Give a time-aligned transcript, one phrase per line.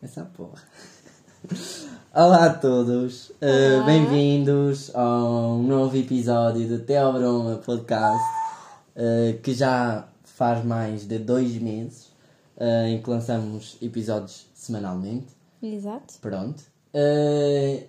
[0.00, 0.62] Essa porra.
[2.14, 8.22] Olá a todos, uh, bem-vindos a um novo episódio do Teobroma Podcast
[8.94, 12.12] uh, que já faz mais de dois meses
[12.56, 15.26] uh, em que lançamos episódios semanalmente.
[15.60, 16.14] Exato.
[16.20, 16.62] Pronto.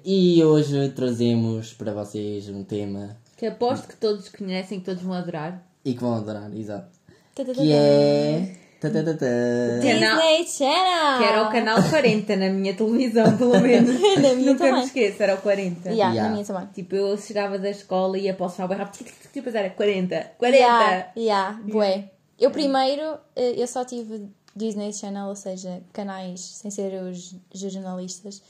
[0.04, 5.14] E hoje trazemos para vocês um tema Que aposto que todos conhecem, que todos vão
[5.14, 5.64] adorar.
[5.86, 6.90] e que vão adorar, exato.
[7.36, 8.69] Que é.
[8.82, 11.18] Disney Channel!
[11.20, 14.00] Que era o canal 40 na minha televisão, pelo menos.
[14.22, 14.84] Na minha Nunca me também.
[14.86, 15.90] esqueço, era o 40.
[15.90, 16.24] Yeah, Yeah.
[16.24, 16.68] na minha também.
[16.74, 19.32] Tipo, eu chegava da escola e ia para o sinal bem rápido, tic, tic, tic,
[19.34, 20.58] depois era 40, 40.
[20.58, 22.06] Yeah, yeah, bué.
[22.40, 28.42] Eu primeiro, eh, eu só tive Disney Channel, ou seja, canais sem ser os jornalistas,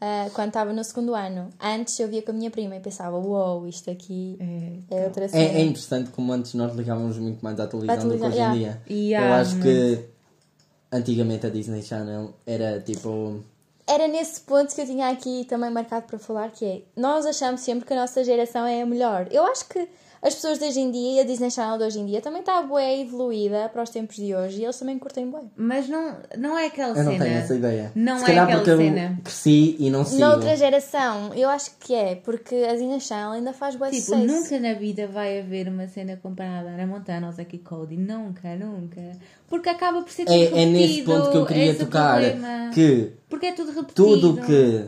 [0.00, 1.50] eh, quando estava no segundo ano.
[1.60, 4.36] Antes eu via com a minha prima e pensava, uou, isto aqui
[4.90, 5.42] É, é outra cena.
[5.42, 8.40] É, é interessante como antes nós ligávamos muito mais à televisão, À televisão, do que
[8.40, 8.76] hoje em yeah.
[8.76, 8.82] dia.
[8.90, 10.04] Yeah, Eu acho que
[10.92, 13.42] antigamente a Disney Channel era tipo.
[13.86, 17.60] Era nesse ponto que eu tinha aqui também marcado para falar, que é, nós achamos
[17.60, 19.28] sempre que a nossa geração é a melhor.
[19.30, 19.86] Eu acho que
[20.26, 22.40] as pessoas de hoje em dia e a Disney Channel de hoje em dia também
[22.40, 25.42] está bué evoluída para os tempos de hoje e eles também curtem bué.
[25.54, 27.24] Mas não, não é aquela Eu não cena.
[27.26, 27.92] tenho essa ideia.
[27.94, 29.16] Não Se é calhar aquela porque cena.
[29.18, 30.20] eu cresci e não sigo.
[30.20, 34.02] Na outra geração, eu acho que é, porque a Disney Channel ainda faz bué Tipo,
[34.02, 34.26] sucesso.
[34.26, 37.96] nunca na vida vai haver uma cena comparada a Ana Montana ou Zacky Cody.
[37.98, 39.00] Nunca, nunca.
[39.46, 42.20] Porque acaba por ser tudo É, é nesse repetido, ponto que eu queria tocar.
[42.22, 42.70] problema.
[42.72, 43.92] Que Porque é tudo repetido.
[43.94, 44.86] tudo o que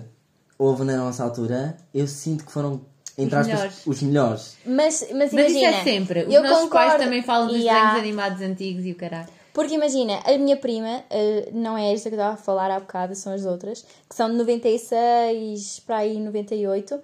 [0.59, 2.81] houve na nossa altura, eu sinto que foram,
[3.19, 3.87] entre Os aspas, melhores.
[3.87, 4.57] os melhores.
[4.67, 5.71] Mas, mas Mas imagina.
[5.71, 6.25] isso é sempre.
[6.25, 7.81] Os eu nossos concordo, pais também falam dos Yeah.
[7.95, 9.29] desenhos animados antigos e o caralho.
[9.55, 12.79] Porque imagina, a minha prima, eh, não é esta que eu estava a falar há
[12.79, 17.01] bocado, são as outras, que são de 96 para aí 98.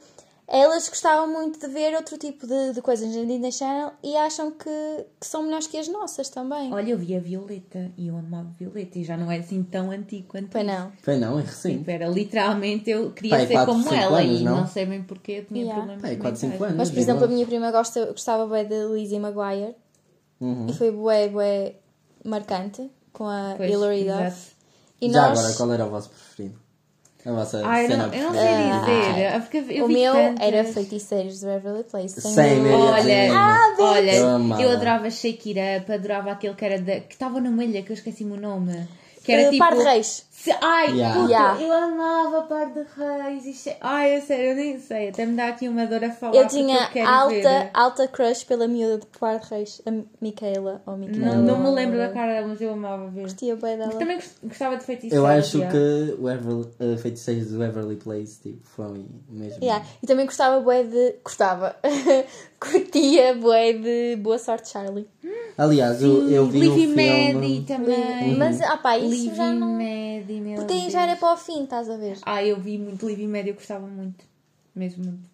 [0.48, 4.50] Elas gostavam muito de ver outro tipo de, de coisas na Disney Channel e acham
[4.50, 4.68] que,
[5.20, 6.72] que são melhores que as nossas também.
[6.74, 9.90] Olha, eu vi a Violeta e eu amava Violeta e já não é assim tão
[9.90, 10.66] antigo quanto isso.
[10.66, 10.92] não.
[11.00, 11.78] Foi não, é recente.
[11.78, 14.56] Tipo, era literalmente, eu queria Pai, ser quatro, como ela anos, e não?
[14.58, 14.66] não?
[14.66, 15.80] sei bem porquê, eu tinha Yeah.
[15.80, 16.70] problemas Pai, quatro, cinco mentais.
[16.72, 16.78] anos.
[16.78, 19.74] Mas, por exemplo, a minha prima gosta, gostava bem de Lizzie McGuire
[20.40, 20.66] Uhum.
[20.68, 21.76] e foi bué, bué
[22.24, 24.04] marcante com a Pois, Hilary.
[24.04, 24.52] Duff.
[25.00, 26.58] E Já nós, agora, qual era o vosso preferido?
[27.24, 29.20] A vossa Ai, cena não, eu não sei Ah, dizer.
[29.22, 30.46] é porque eu o vi meu tantas.
[30.48, 32.20] era Feiticeiros de Beverly Place.
[32.20, 32.68] sem Same, dúvida.
[32.74, 33.32] eu ia Olha.
[33.38, 37.40] Ah, olha, Eu eu, adorava Shake It Up, adorava aquele que era da, que estava
[37.40, 38.88] numa ilha, que eu esqueci-me o nome.
[39.24, 39.58] Que era Eh, tipo.
[39.64, 40.26] Par de Reis.
[40.30, 41.14] Se- ai, Yeah.
[41.20, 41.62] puta, Yeah.
[41.62, 43.46] eu amava Par de Reis.
[43.46, 45.10] Isto é- ai, é sério, eu nem sei.
[45.10, 46.34] Até me dá aqui uma dor a falar.
[46.34, 47.70] Eu porque tinha quero alta, ver.
[47.72, 50.82] alta crush pela miúda de Par de Reis, a Micaela.
[50.84, 51.36] Ou Micaela.
[51.36, 53.22] Não, não me lembro da cara dela, mas eu amava ver.
[53.22, 53.92] Gostia bem dela.
[53.92, 55.14] Também gost- gostava de feitiço.
[55.14, 59.62] Eu acho que o Everly, uh, Feiticeiros do Everly Place tipo, foi mesmo.
[59.62, 59.84] Yeah.
[60.02, 61.14] E também gostava bué de...
[61.22, 61.76] Gostava.
[62.58, 65.06] Curtia bué de Boa Sorte Charlie.
[65.58, 67.32] Aliás, eu, eu vi o Livy filme.
[67.34, 68.36] Maddie também.
[68.38, 69.72] Mas, ah pá, isso Livy já não...
[69.72, 72.18] Maddie, meu Porque aí já era para o fim, estás a ver?
[72.22, 74.24] Ah, eu vi muito Livy Maddie, eu gostava muito.
[74.74, 75.28] Mesmo muito.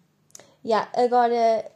[0.65, 0.89] Yeah.
[0.95, 1.35] Agora,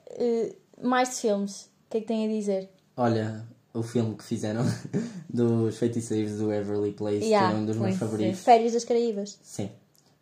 [0.09, 1.69] eh, mais filmes.
[1.87, 2.69] O que é que tem a dizer?
[2.97, 4.63] Olha, o filme que fizeram
[5.29, 8.39] dos Feiticeiros do Everly Place, Yeah, que é um dos meus favoritos.
[8.41, 9.39] Férias das Caraíbas.
[9.41, 9.69] Sim.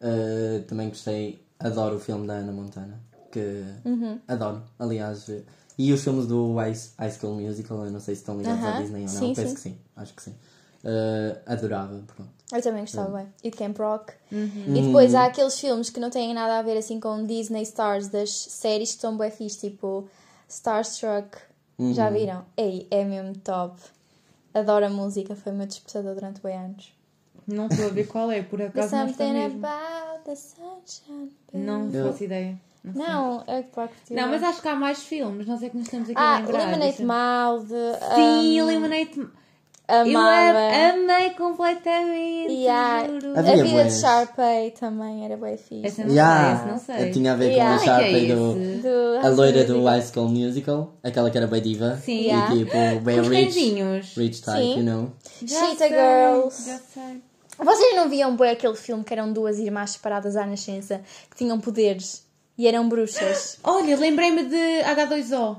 [0.01, 2.99] Uh, também gostei, adoro o filme da Ana Montana.
[3.31, 4.19] Que Uhum.
[4.27, 5.27] adoro, aliás.
[5.29, 5.41] uh,
[5.77, 6.75] E os filmes do High,
[7.11, 9.47] School Musical, eu não sei se estão ligados à Aham, Disney ou não, sim, penso
[9.49, 9.55] sim.
[9.55, 10.35] que sim, acho que sim.
[10.83, 12.31] Uh, adorava, pronto.
[12.51, 13.27] Eu também gostava bem.
[13.43, 14.13] E Camp Rock.
[14.31, 14.75] Uhum.
[14.75, 18.07] E depois há aqueles filmes que não têm nada a ver assim com Disney Stars
[18.09, 20.07] das séries que são bem fixe, tipo
[20.49, 21.37] Starstruck.
[21.93, 22.13] Já Uhum.
[22.13, 22.45] viram?
[22.57, 23.79] Ei, é mesmo top.
[24.53, 26.93] Adoro a música, foi o meu despertador durante bem anos.
[27.47, 29.59] Não estou a ver qual é, por acaso não está something mesmo.
[29.65, 31.31] about the sunshine.
[31.51, 31.65] baby.
[31.65, 32.59] Não faço ideia.
[32.83, 34.13] Não, é para curtir.
[34.13, 36.39] Não, mas acho que há mais filmes, não sei que nos estamos aqui Ah, a
[36.39, 36.65] lembrar.
[36.65, 37.67] Lemonade Mouth.
[38.15, 39.27] Sim, um, Eliminate.
[39.93, 40.57] Eu Amava.
[40.59, 42.53] am- amei completamente.
[42.53, 43.37] E juro.
[43.37, 43.91] a vida de.
[43.99, 45.85] Sharpay também era bem fixe.
[45.87, 46.65] Essa não Yeah.
[46.71, 47.07] não sei.
[47.07, 47.77] Eu tinha a ver Yeah.
[47.77, 48.61] com o Qual é é Sharpay do.
[48.61, 48.81] esse?
[48.81, 49.83] Do A loira do.
[49.83, 51.97] High School Musical, aquela que era bem diva.
[52.03, 52.11] Sim.
[52.13, 52.55] E Yeah.
[52.55, 52.71] tipo,
[53.03, 53.73] bem os rich.
[54.17, 54.77] Rich type, Sim.
[54.79, 55.11] you know.
[55.45, 56.69] Cheetah Girls.
[56.69, 57.21] Já sei.
[57.63, 61.59] Vocês não viam bem aquele filme que eram duas irmãs separadas à nascença que tinham
[61.59, 62.25] poderes
[62.57, 63.57] e eram bruxas?
[63.63, 65.57] Olha, lembrei-me de H2O.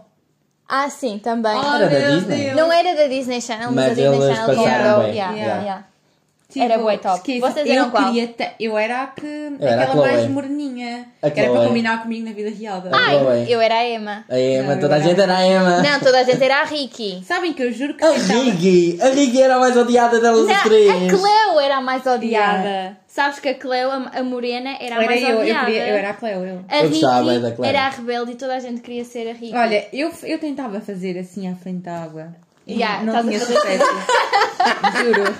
[0.74, 1.54] Ah, sim, também.
[1.54, 2.44] Oh, Era da Disney?
[2.44, 2.56] Deus.
[2.56, 5.84] Não era da Disney Channel, mas, Mas a Disney eles Channel passaram bem, Yeah, yeah.
[6.52, 7.40] Tipo, Era bué top.
[7.40, 8.04] Vocês eu eram qual?
[8.04, 9.56] queria ta- Eu era a que.
[9.58, 10.28] era a aquela mais Chloe.
[10.28, 11.06] moreninha.
[11.22, 12.82] A que era para combinar comigo na vida real.
[12.92, 13.50] Ai, Chloe.
[13.52, 14.24] eu era a Emma.
[14.28, 15.82] A Emma, Não, toda a eu gente era a Emma.
[15.82, 17.22] Não, toda a gente era a Ricky.
[17.24, 18.98] Sabem que eu juro que A tentava- Riggy!
[19.00, 20.90] A Riggy era a mais odiada delas Não, três.
[20.90, 22.62] a Cleo era a mais odiada.
[22.68, 22.96] Yeah.
[23.08, 25.66] Sabes que a Cleo, a, a morena, era a Era mais eu, eu, odiada.
[25.66, 26.64] queria, eu era a Cleo, eu.
[26.68, 27.68] A Eu gostava Ricky da Cleo.
[27.68, 29.56] era a rebelde e toda a gente queria ser a Ricky.
[29.56, 32.28] Olha, eu, eu tentava fazer assim à frente da água.
[32.66, 33.84] E Yeah, não tinha sucesso.
[35.02, 35.34] Juro.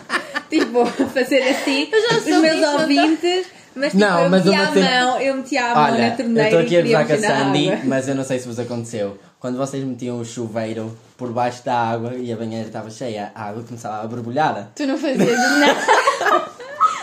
[0.52, 3.46] Tipo, fazer assim, já os soube meus disso, ouvintes.
[3.74, 5.98] Mas tipo, Não, eu mas metia uma a cena- mão, eu metia a mão Olha,
[5.98, 7.84] na eu torneira estou aqui a e gozar com a Sandy, água.
[7.86, 9.18] mas eu não sei se vos aconteceu.
[9.40, 13.44] Quando vocês metiam o chuveiro por baixo da água e a banheira estava cheia, a
[13.48, 14.68] água começava a borbulhar.
[14.76, 15.74] Tu não fazias não.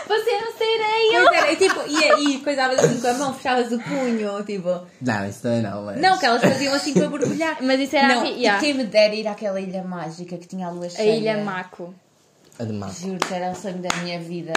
[0.06, 1.22] Você não sereia.
[1.24, 4.80] Pois era, e tipo, e aí coisavas assim com a mão, fechavas o punho, tipo.
[5.00, 6.00] Não, isso também não, mas...
[6.00, 7.58] Não, que elas faziam assim para borbulhar.
[7.60, 8.58] Mas isso era não, a yeah.
[8.58, 11.16] E quem me dera ir àquela ilha mágica que tinha a lua A cheia.
[11.16, 11.94] Ilha Maco.
[12.60, 12.92] A de mar.
[12.92, 14.52] Juro-te, era o sonho da minha vida.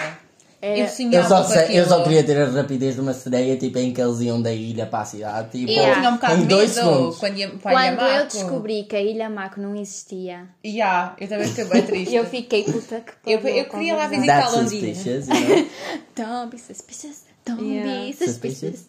[0.62, 3.78] Era- Eu Eu só, sei, eu só queria ter a rapidez de uma sereia, tipo,
[3.80, 6.42] em que eles iam da ilha para a cidade, tipo, Eu tinha um bocado em
[6.42, 7.18] de dois medo segundos.
[7.18, 11.28] quando ia para a Quando eu descobri que a Ilha Maco não existia, Yeah, eu
[11.28, 12.16] também fiquei bem triste.
[12.16, 14.96] eu fiquei puta que Eu- pariu, eu queria lá visitar That's Londrina.
[14.96, 15.68] suspicious, you know?
[16.16, 17.24] Don't be suspicious.
[17.46, 18.06] Don't Yeah.
[18.06, 18.30] be suspicious.
[18.34, 18.86] Suspicious?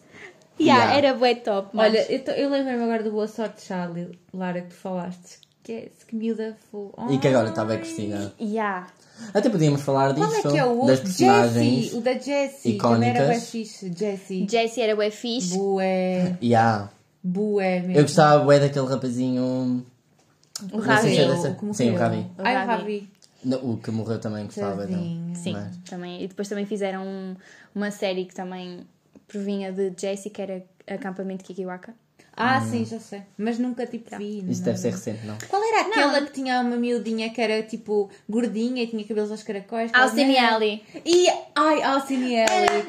[0.57, 0.97] Yeah, Yeah.
[1.09, 1.69] era bué top.
[1.73, 5.39] mas- Olha, eu, eu lembro-me agora do Boa Sorte Charlie, Lara, que tu falaste.
[5.61, 6.93] Que é que miúda full.
[7.09, 8.31] E que agora estava a Cristina.
[8.39, 8.85] Yeah.
[9.33, 11.03] Até podíamos falar disso, Qual é que é o das outro?
[11.03, 11.83] personagens.
[11.83, 12.77] Jessie, o da Jessie.
[12.77, 13.49] Também era icónicas.
[13.49, 13.93] fixe.
[13.95, 14.47] Jessie.
[14.49, 15.57] Jessie era bué fixe.
[15.57, 16.37] Bué.
[16.41, 16.89] Yeah.
[17.23, 17.97] Bué mesmo.
[17.97, 19.85] Eu gostava bué daquele rapazinho...
[20.71, 21.17] O Ravi.
[21.17, 22.07] é Morreu, dessa- o que Sim, o morreu.
[22.07, 22.27] Ravi.
[22.37, 22.81] Ai, o O Ravi.
[22.81, 23.09] Ravi.
[23.43, 24.93] Não, O que morreu também gostava dele.
[24.97, 25.35] Tadinho.
[25.35, 26.23] Sim, Mas- também.
[26.23, 27.35] E depois também fizeram um-
[27.75, 28.81] uma série que também
[29.27, 31.93] provinha de Jessie, que era Acampamento Kikiwaka.
[32.37, 33.21] Ah, sim, já sei.
[33.37, 34.39] Mas nunca tipo vi.
[34.49, 34.65] Isso não.
[34.65, 35.37] deve ser recente, não?
[35.49, 36.27] Qual era aquela Não.
[36.27, 39.89] que tinha uma miudinha que era tipo gordinha e tinha cabelos aos caracóis?
[39.93, 40.37] Alcine?
[40.37, 40.83] Alley.
[41.05, 42.83] E, ai, Alcine Alley.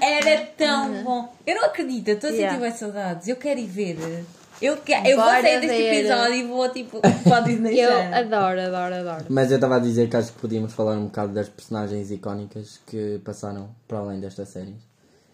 [0.00, 1.32] Era tão bom.
[1.46, 2.60] Eu não acredito, eu estou a sentir Yeah.
[2.60, 3.26] bem saudades.
[3.28, 4.24] Eu quero ir ver.
[4.62, 5.94] Eu, que, eu vou sair deste ver.
[5.98, 9.26] episódio e vou tipo para a Disney Eu adoro, adoro, adoro.
[9.28, 12.80] Mas eu estava a dizer que acho que podíamos falar um bocado das personagens icónicas
[12.86, 14.76] que passaram para além destas séries.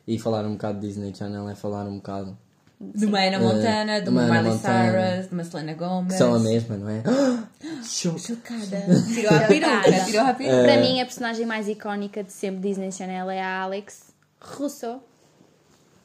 [0.08, 2.36] E falar um bocado de Disney Channel é falar um bocado
[2.94, 5.12] De uma Ana Montana, de uma uma Miley Montana.
[5.14, 6.12] Cyrus, de uma Selena Gomez.
[6.12, 7.02] que são a mesma, não é?
[7.86, 8.82] Chocada.
[9.14, 10.62] Tirou a peruca, tirou a peruca.
[10.64, 15.00] Para mim, a personagem mais icónica de sempre Disney Channel é a Alex Russo.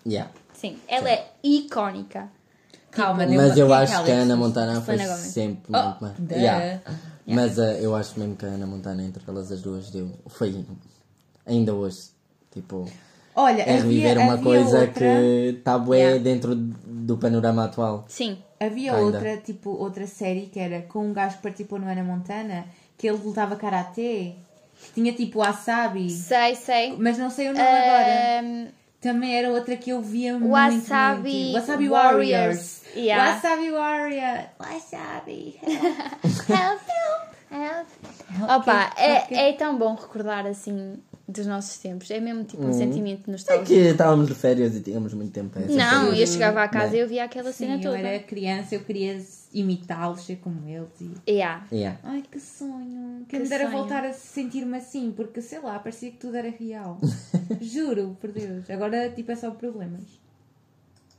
[0.06, 0.31] Yeah.
[0.53, 2.29] Sim, ela é icónica.
[2.91, 4.15] Calma, deu Mas uma- eu é acho que a?
[4.15, 6.13] Ana Montana foi sempre Oh, muito mais.
[6.18, 6.33] duh.
[6.35, 6.81] Yeah.
[7.27, 10.12] Mas eh, eu acho mesmo que a Ana Montana entre elas as duas deu.
[10.27, 10.65] Foi
[11.45, 12.09] ainda hoje.
[12.51, 12.89] Tipo,
[13.39, 16.24] Olha, é reviver havia, uma havia coisa outra, que está bué Yeah.
[16.24, 18.04] dentro do panorama atual.
[18.07, 18.38] Sim.
[18.60, 19.06] Havia Kinda.
[19.06, 22.66] outra, tipo, outra série que era com um gajo que participou no Ana Montana,
[22.98, 24.34] que ele lutava karatê,
[24.84, 26.95] que tinha tipo Wasabi, Sei, sei.
[26.98, 28.39] mas não sei o nome agora.
[28.42, 28.68] Ahm,
[29.00, 30.50] Também era outra que eu via muito.
[30.51, 31.54] Wasabi muito.
[31.54, 32.25] Wasabi Warriors.
[32.25, 32.81] Warriors.
[32.95, 33.34] Yeah.
[33.36, 34.39] Wasabi Warrior.
[34.60, 35.60] Wasabi.
[35.62, 38.50] help, help, help.
[38.50, 42.09] Opa, é, é tão bom recordar assim dos nossos tempos.
[42.09, 45.50] É mesmo tipo um sentimento de É que estávamos de férias e tínhamos muito tempo
[45.50, 47.97] para essas Não, eu chegava à casa e eu via aquela Sim, cena eu toda.
[47.97, 49.21] era criança, eu queria
[49.53, 50.89] imitá-los, ser como eles.
[51.01, 51.31] E...
[51.31, 51.65] Yeah.
[51.71, 52.00] Yeah.
[52.03, 53.25] Ai, que sonho.
[53.25, 53.77] Que Quem me dera sonho.
[53.77, 56.97] voltar a sentir-me assim, porque sei lá, parecia que tudo era real.
[57.59, 58.69] Juro, por Deus.
[58.69, 60.03] Agora, tipo, é só problemas.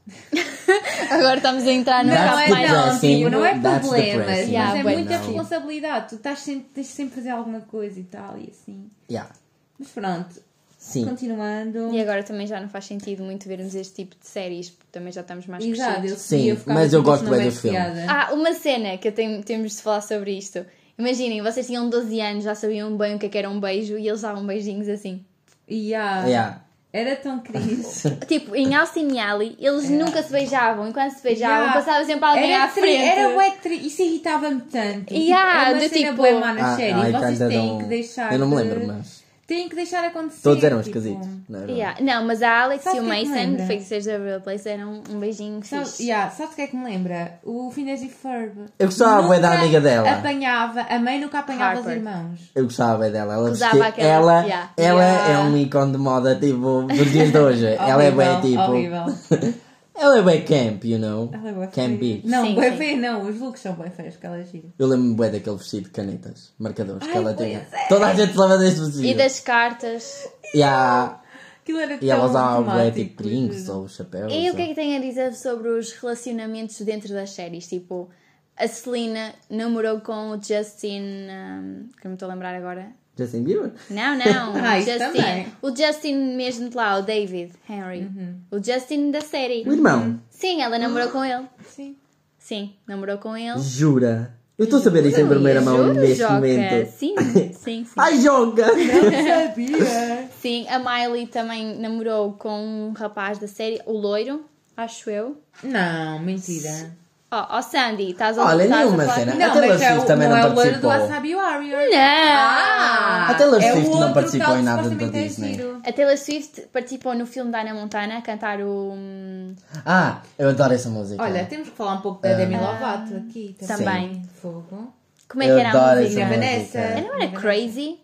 [1.10, 4.48] Agora estamos a entrar no Não, é, mais não, tipo, não é problemas.
[4.48, 5.26] Yeah, mas é muita não.
[5.26, 6.08] responsabilidade.
[6.08, 8.90] Tu estás sempre, tens de sempre fazer alguma coisa e tal, e assim.
[9.10, 9.30] Yeah.
[9.78, 10.34] Mas pronto,
[10.78, 11.04] Sim.
[11.04, 11.92] continuando.
[11.94, 15.12] E agora também já não faz sentido muito vermos este tipo de séries, porque também
[15.12, 16.22] já estamos mais Exato, eu, crescidos.
[16.22, 17.76] Sim, eu mas eu tipo, gosto bem do filme.
[18.08, 20.64] Ah, uma cena que eu tenho, temos de falar sobre isto.
[20.98, 23.96] Imaginem, vocês tinham 12 anos, já sabiam bem o que, é que era um beijo
[23.96, 25.24] e eles davam beijinhos assim.
[25.70, 26.26] Yeah.
[26.26, 26.62] Yeah.
[26.90, 27.84] Era tão cringe.
[28.26, 30.88] Tipo, em Alcine Alley, eles nunca se beijavam.
[30.88, 31.72] Enquanto se beijavam, Yeah.
[31.74, 33.04] passava sempre alguém era à tri- frente.
[33.04, 35.12] Era bué tri- Isso irritava-me tanto.
[35.14, 36.92] Yeah, é uma do cena tipo- na Ah, série.
[36.92, 39.17] ai, Vocês têm não- que deixar Eu não me lembro, mas
[39.48, 40.42] Têm que deixar acontecer.
[40.42, 41.26] todos eram tipo, esquisitos.
[41.48, 41.72] Não, era?
[41.72, 42.00] Yeah.
[42.04, 43.66] Não, mas a Alex Sabe e o que é que Mason, de?
[43.66, 46.02] Feiticeiros da Real Place, eram um beijinho Sabe, fixe.
[46.04, 47.40] yeah, sabes o que é que me lembra?
[47.42, 48.66] O Phineas e Ferb.
[48.78, 50.10] Eu gostava bué da amiga dela.
[50.10, 51.80] apanhava, a mãe nunca apanhava Harper.
[51.86, 52.50] os irmãos.
[52.54, 53.32] Eu gostava bem dela.
[53.34, 54.70] Ela, Usava vestia- aquela- ela, yeah.
[54.76, 55.32] ela Yeah.
[55.32, 57.66] é um ícone de moda tipo dos dias de hoje.
[57.80, 59.58] ela é bem Horrível, tipo.
[59.98, 61.30] ela é bem camp, you know?
[61.32, 61.98] Ela é bué Campy.
[61.98, 62.20] feia.
[62.24, 62.76] Não, Sim, bué sim.
[62.76, 64.68] feia não, os looks são bem feios que ela gira.
[64.78, 67.58] Eu lembro-me bem daquele vestido de canetas, marcadores que Ai, ela pois tinha.
[67.72, 67.88] é.
[67.88, 69.04] Toda a gente se lembra deste vestido.
[69.04, 70.28] E das cartas.
[70.54, 71.20] Yeah.
[71.62, 73.80] Aquilo era E ela tão usava tipo brincos juro.
[73.80, 74.32] ou chapéus.
[74.32, 77.68] E o que é ou- que tem a dizer sobre os relacionamentos dentro das séries?
[77.68, 78.08] Tipo,
[78.56, 81.26] a Celina namorou com o Justin.
[81.30, 82.86] um, que eu me estou a lembrar agora.
[83.18, 83.72] Justin Bieber?
[83.90, 84.54] Não, não.
[84.64, 85.46] Ah, Justin.
[85.60, 88.02] O Justin mesmo de lá, o David Henry.
[88.02, 88.36] Uhum.
[88.50, 89.64] O Justin da série.
[89.68, 90.20] O irmão.
[90.30, 91.44] Sim, ela namorou com ele.
[91.68, 91.96] Sim.
[92.38, 93.58] Sim, namorou com ele.
[93.60, 94.34] Jura?
[94.56, 96.34] Eu estou a saber isso em primeira mão Juro, neste Joca.
[96.34, 96.90] momento.
[96.90, 97.14] Sim,
[97.52, 97.86] sim, sim.
[97.96, 98.66] Ai, joga!
[98.66, 100.28] Sabia?
[100.40, 104.44] Sim, a Miley também namorou com um rapaz da série, o loiro,
[104.76, 105.36] acho eu.
[105.62, 106.96] Não, mentira.
[107.30, 109.34] Oh, oh Sandy, estás a Olha, nenhuma cena.
[109.34, 110.90] Não, A Taylor é Swift o, também não não é o loiro do participou.
[111.08, 111.80] Wasabi Warrior.
[111.90, 111.98] Não!
[111.98, 115.22] Ah, A Taylor é o Swift não outro participou que em nada da supostamente é
[115.28, 115.54] Disney.
[115.54, 115.82] giro.
[115.86, 118.92] A Taylor Swift participou no filme da Ana Montana a cantar o.
[118.96, 119.54] hum,
[119.84, 121.22] Ah, eu adoro essa música.
[121.22, 124.22] Olha, temos que falar um pouco da Demi Lovato aqui Também.
[124.40, 124.94] Fogo.
[125.28, 126.26] Como é Eu que era a adoro música?
[126.26, 126.78] Vanessa.
[127.02, 127.98] Não era Crazy?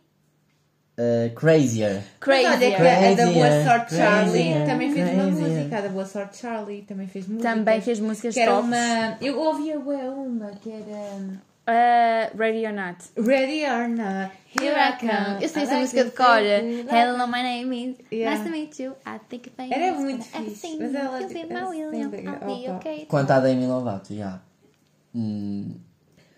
[0.97, 2.03] Uh, Crazier.
[2.21, 2.45] Crazy.
[2.49, 5.49] Mas olha que a da Boa Crazier, Sorte Charlie crazier, também fez uma crazier.
[5.49, 5.77] música.
[5.77, 7.49] A da Boa Sorte Charlie também fez música.
[7.51, 8.67] Também fez músicas Que era tops.
[8.69, 9.19] uma...
[9.21, 11.45] Eu ouvia uma que era...
[11.67, 12.99] Uh, Ready or Not.
[13.17, 15.43] Ready or not, Here I come.
[15.43, 16.95] Eu sei essa like música de cor.
[16.95, 17.97] Hello, my name is.
[18.13, 18.31] Yeah.
[18.37, 18.93] Nice to meet you.
[19.07, 22.77] I think if I Era muito fixe, everything, mas ela- sempre- I'll be opa.
[22.77, 23.07] okay.
[23.07, 24.41] Quanto à Demi Lovato, já.
[25.15, 25.75] Hum,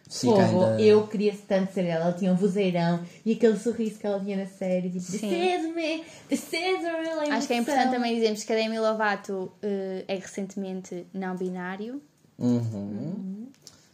[0.08, 2.04] Fogo, kinda- eu queria tanto ser ela.
[2.06, 4.88] Ela tinha um vozeirão e aquele sorriso que ela tinha na série.
[4.90, 5.54] Tipo, this Sim.
[5.54, 7.74] is me, this is a real Acho que é emoção.
[7.74, 12.00] importante também dizermos que a Demi Lovato eh, é recentemente não binário.
[12.38, 13.46] Uhum.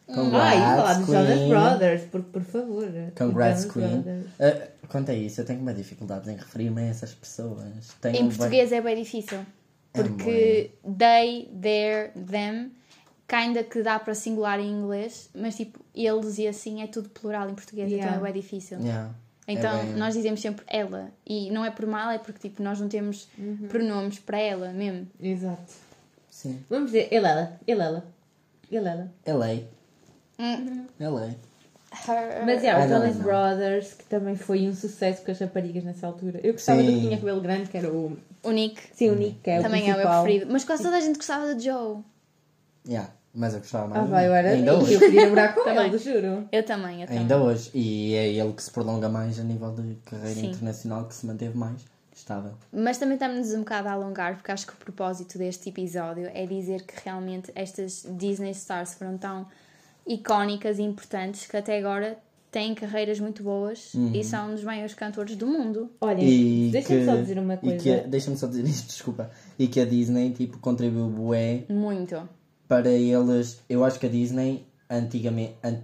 [0.09, 1.49] Ah, e falar dos Jonas.
[1.49, 2.87] Brothers, por, por favor.
[3.16, 3.99] Congrats, Jonas Queen.
[4.00, 7.62] Uh, quanto a isso, eu tenho uma dificuldade em referir-me a essas pessoas.
[8.00, 9.38] Tenho Em bem- português é bem difícil.
[9.95, 12.71] É Porque they, their, them,
[13.29, 17.49] kinda que dá para singular em inglês, mas tipo, eles e assim é tudo plural
[17.49, 18.12] em português, Yeah.
[18.17, 18.79] então é bem difícil.
[18.81, 19.11] Yeah.
[19.49, 21.11] Então É bem- nós dizemos sempre ela.
[21.26, 23.67] E não é por mal, é porque tipo, nós não temos Uhum.
[23.69, 25.09] pronomes para ela mesmo.
[25.21, 25.73] Exato.
[26.31, 26.62] Sim.
[26.71, 28.05] Vamos dizer, ele, ela, ele, ela.
[28.71, 29.11] Ele, ela.
[29.26, 29.62] LA.
[30.38, 30.87] Hum.
[30.99, 31.31] LA.
[32.47, 33.25] Mas é, I os Jonas know.
[33.25, 36.41] Brothers, que também foi um sucesso com as raparigas nessa altura.
[36.43, 36.95] Eu gostava do Sim.
[36.95, 38.17] que tinha cabelo grande, que era o.
[38.43, 40.23] O Nick Sim, o Nick, que é o também é o meu principal.
[40.25, 40.52] preferido.
[40.52, 41.99] Mas quase toda a gente gostava de Joe.
[42.87, 43.11] Yeah.
[43.35, 44.03] Mas eu gostava mais.
[44.03, 44.51] Ah, de vai, eu era.
[44.51, 44.99] Ainda Eu hoje.
[44.99, 45.87] queria namorar com Também.
[45.87, 46.49] ele, juro.
[46.53, 47.23] Eu também, eu também.
[47.23, 47.71] Ainda hoje.
[47.73, 50.51] E é ele que se prolonga mais a nível de carreira Sim.
[50.51, 51.81] internacional, que se manteve mais
[52.15, 52.53] estável.
[52.71, 56.45] Mas também estamos um bocado a alongar, porque acho que o propósito deste episódio é
[56.45, 59.47] dizer que realmente estas Disney Stars foram tão
[60.07, 62.19] icónicas e importantes que até agora
[62.51, 65.91] têm carreiras muito boas e são um dos maiores cantores do mundo.
[66.03, 66.19] Olha,
[66.71, 68.05] deixa-me só dizer uma coisa.
[68.07, 69.31] Deixa-me só dizer isto, desculpa.
[69.59, 72.29] E que a Disney, tipo, contribuiu bué Muito.
[72.73, 73.61] Para eles.
[73.69, 75.55] Eu acho que a Disney, antigamente.
[75.62, 75.83] an-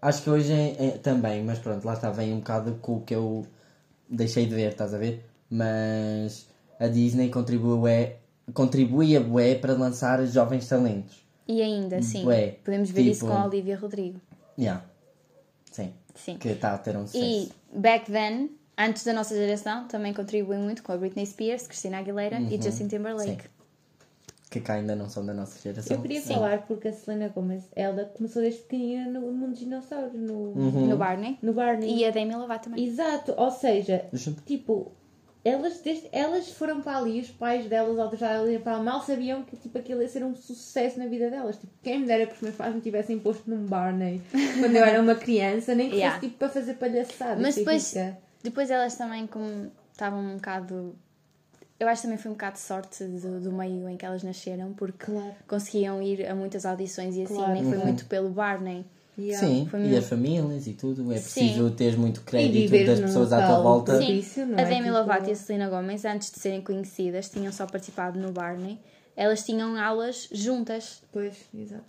[0.00, 3.00] acho que hoje é, é também, mas pronto, lá está, vem um bocado com o
[3.02, 3.44] que eu
[4.08, 5.22] deixei de ver, estás a ver?
[5.50, 6.46] Mas
[6.78, 8.16] a Disney contribuiu bué,
[8.54, 11.14] contribuía bué para lançar jovens talentos.
[11.46, 14.18] E ainda, sim, Bué, podemos ver isso tipo- com a Olivia Rodrigo.
[14.58, 14.82] Yeah.
[15.70, 15.92] Sim.
[16.14, 16.36] Sim.
[16.38, 17.24] Que está a ter um sucesso.
[17.24, 21.98] E back then, antes da nossa geração, também contribuem muito com a Britney Spears, Christina
[21.98, 22.48] Aguilera Uhum.
[22.50, 23.44] e Justin Timberlake.
[24.50, 25.96] Que cá ainda não são da nossa geração.
[25.96, 26.34] Eu queria Sim.
[26.34, 30.88] falar porque a Selena Gomez, ela começou desde pequenina no mundo dos dinossauros, no, Uhum.
[30.88, 31.38] No Barney.
[31.40, 31.98] no Barney.
[31.98, 32.84] E a Demi Lovato também.
[32.84, 34.42] Exato, ou seja, Junto.
[34.42, 34.90] tipo,
[35.44, 39.00] elas, desde, elas foram para ali, os pais delas, ao deixar ali para lá, mal
[39.02, 41.56] sabiam que tipo, aquilo ia ser um sucesso na vida delas.
[41.56, 44.20] Tipo, quem me dera que os meus pais me tivessem posto num Barney
[44.58, 46.16] quando eu era uma criança, nem que Yeah.
[46.16, 47.40] fosse tipo para fazer palhaçada.
[47.40, 50.96] Mas Tipo, depois, fica- depois elas também, como estavam um bocado.
[51.80, 54.22] Eu acho que também foi um bocado de sorte do, do meio em que elas
[54.22, 55.34] nasceram, porque Claro.
[55.48, 57.52] conseguiam ir a muitas audições e assim, Claro.
[57.54, 57.84] nem foi Uhum.
[57.84, 58.84] muito pelo Barney.
[59.18, 59.46] Yeah.
[59.46, 61.12] Sim, Foi e as famílias e tudo.
[61.12, 61.40] É Sim.
[61.46, 63.98] preciso ter muito crédito das pessoas à tua volta.
[63.98, 64.06] Sim.
[64.06, 64.64] Sim, Isso, não a é?
[64.66, 68.30] Demi Tipo- Lovato e a Selena Gomez, antes de serem conhecidas, tinham só participado no
[68.32, 68.78] Barney.
[69.16, 71.02] Elas tinham aulas juntas.
[71.12, 71.84] Pois, exato.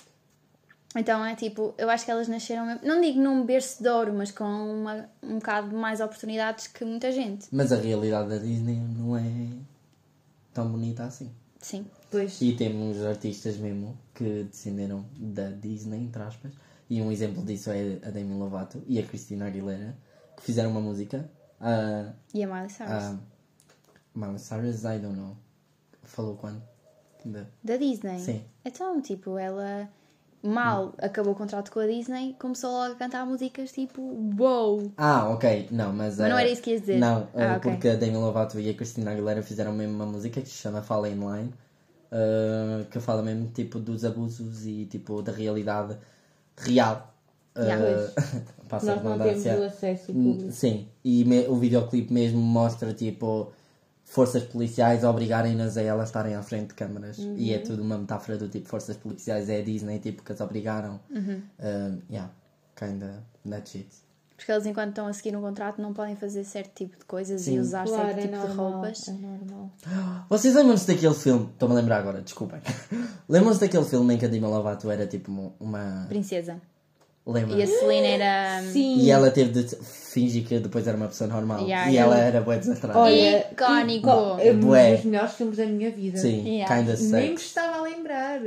[0.97, 4.13] Então é tipo, eu acho que elas nasceram, mesmo- não digo num berço de ouro,
[4.13, 7.47] mas com uma, um bocado mais oportunidades que muita gente.
[7.51, 9.21] Mas a realidade da Disney não é
[10.53, 11.31] tão bonita assim.
[11.59, 11.85] Sim.
[12.09, 12.41] Pois.
[12.41, 16.51] E temos artistas mesmo que descenderam da Disney, entre aspas.
[16.89, 19.95] E um exemplo disso é a Demi Lovato e a Christina Aguilera,
[20.35, 21.29] que fizeram uma música.
[21.59, 22.91] A, E a Miley Cyrus.
[22.91, 23.17] a
[24.15, 25.37] Miley Cyrus, I don't know.
[26.03, 26.61] Falou quando?
[27.23, 28.19] Da- Da Disney.
[28.19, 28.43] Sim.
[28.65, 29.87] Então, tipo, ela
[30.43, 34.01] mal acabou o contrato com a Disney, começou logo a cantar músicas tipo,
[34.37, 34.91] wow!
[34.97, 35.67] Ah, ok.
[35.71, 36.17] Não, mas.
[36.17, 36.99] Mas não era isso que ias dizer.
[36.99, 37.71] Não, Ah, uh, ok.
[37.71, 40.81] porque a Demi Lovato e a Christina Aguilera fizeram mesmo uma música que se chama
[40.81, 41.53] Fala in Line,
[42.11, 45.97] uh, que fala mesmo tipo dos abusos e tipo da realidade
[46.57, 47.13] real.
[47.57, 47.83] Yeah.
[47.83, 50.51] Uh, passa a Nós não temos o acesso público.
[50.51, 53.51] Sim, e me- o videoclipe mesmo mostra tipo
[54.11, 57.17] forças policiais obrigarem-nas a elas estarem à frente de câmaras.
[57.17, 57.53] E Uhum.
[57.55, 60.99] é tudo uma metáfora do tipo forças policiais, é a Disney tipo que as obrigaram.
[61.09, 61.41] Uhum.
[61.59, 62.29] Uh, yeah,
[62.75, 63.87] kinda that shit.
[64.35, 67.41] Porque eles, enquanto estão a seguir um contrato, não podem fazer certo tipo de coisas
[67.43, 67.55] Sim.
[67.55, 68.71] e usar Claro, certo é tipo de normal.
[68.71, 69.07] roupas.
[69.07, 69.71] É normal.
[70.29, 71.45] Vocês lembram-se daquele filme?
[71.53, 72.59] Estou-me a lembrar agora, desculpem.
[73.29, 76.05] lembram-se daquele filme em que a Demi Lovato era tipo uma.
[76.09, 76.59] Princesa.
[77.25, 77.55] Lembra?
[77.55, 78.61] E a Selena era.
[78.63, 78.97] Sim.
[78.97, 81.61] E ela teve de fingir que depois era uma pessoa normal.
[81.61, 82.15] Yeah, e yeah.
[82.15, 82.97] ela era boa desastrada.
[82.97, 84.09] Olha, Icónico.
[84.39, 86.17] É um dos melhores filmes da minha vida.
[86.17, 86.75] Sim, Yeah.
[86.75, 87.41] kinda Nem me sex.
[87.43, 88.39] estava a lembrar.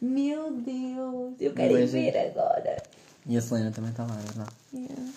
[0.00, 2.82] Meu Deus, eu quero ir ver agora.
[3.26, 5.12] E a Selena também está lá, é verdade.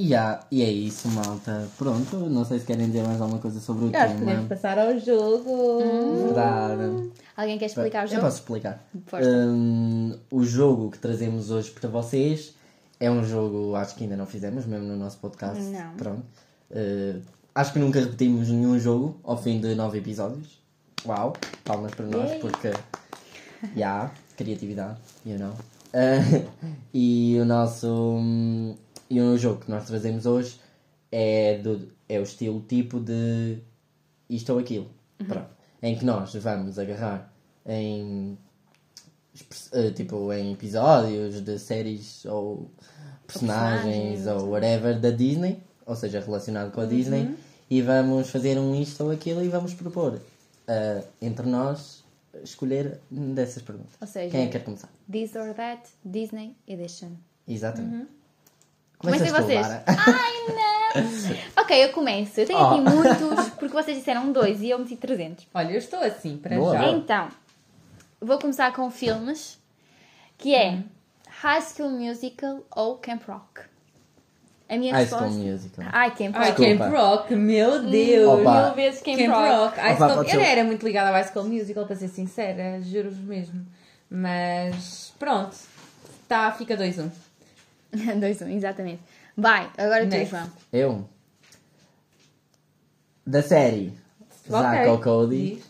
[0.00, 1.66] E, há- e é isso, malta.
[1.76, 4.46] Pronto, não sei se querem dizer mais alguma coisa sobre o Eu acho que podemos
[4.46, 5.80] passar ao jogo.
[6.26, 7.10] Verdade.
[7.36, 8.20] Alguém quer explicar o Eu jogo?
[8.22, 8.84] posso explicar.
[9.06, 9.28] Força.
[9.28, 12.54] Hum, o jogo que trazemos hoje para vocês
[13.00, 15.60] é um jogo, acho que ainda não fizemos, mesmo no nosso podcast.
[15.62, 15.94] Não.
[15.96, 16.22] Pronto.
[16.70, 17.20] Uh,
[17.54, 20.60] acho que nunca repetimos nenhum jogo ao fim de nove episódios.
[21.04, 21.32] Uau,
[21.64, 22.40] palmas para nós, Yay.
[22.40, 22.70] porque.
[23.76, 25.50] Já, criatividade, you know.
[25.92, 26.46] Uh,
[26.94, 27.88] e o nosso.
[29.10, 30.58] E o jogo que nós trazemos hoje
[31.10, 33.58] é, do, é o estilo tipo de
[34.28, 34.88] isto ou aquilo.
[35.26, 35.48] Pronto.
[35.82, 37.32] Em que nós vamos agarrar
[37.66, 38.36] em
[39.72, 42.70] eh, tipo em episódios de séries ou
[43.26, 43.84] personagens
[44.22, 47.34] personagens, ou whatever da Disney, ou seja, relacionado com a Disney,
[47.70, 50.20] e vamos fazer um isto ou aquilo e vamos propor
[50.66, 52.02] eh, entre nós
[52.42, 53.92] escolher dessas perguntas.
[54.00, 54.88] Ou seja- Quem é que quer começar?
[55.10, 57.10] This or That Disney Edition.
[57.46, 57.90] Exatamente.
[57.92, 58.17] Comecem
[59.00, 59.66] Tu, vocês.
[59.66, 59.84] Lara.
[59.86, 61.62] Ai, não!
[61.62, 62.40] ok, eu começo.
[62.40, 62.90] Eu tenho aqui Oh.
[62.90, 65.46] muitos, porque vocês disseram dois e eu meti 300.
[65.54, 66.76] Olha, eu estou assim para Boa.
[66.76, 66.88] já.
[66.88, 67.28] Então,
[68.20, 69.58] vou começar com filmes,
[70.36, 70.82] que é
[71.28, 73.60] High School Musical ou Camp Rock.
[74.68, 75.28] A minha High resposta...
[75.28, 75.84] School Musical.
[75.92, 76.60] Ai, Camp Ai, Rock.
[76.60, 76.84] Desculpa.
[76.84, 78.40] Camp Rock, meu Deus.
[78.40, 78.64] Opa.
[78.66, 79.48] Mil vezes Camp, Camp Rock.
[79.48, 79.78] Rock.
[79.78, 83.18] Opa, School- Eu não era muito ligada ao High School Musical, para ser sincera, juro-vos
[83.18, 83.64] mesmo.
[84.10, 85.56] Mas pronto,
[86.26, 87.10] tá, fica 2-1.
[88.20, 89.00] Dois, um, exatamente.
[89.36, 90.30] Vai, agora tu, Next.
[90.30, 90.50] João.
[90.72, 91.08] Eu?
[93.26, 93.92] Da série.
[94.48, 94.86] Zack Ok.
[94.90, 95.62] ou Cody?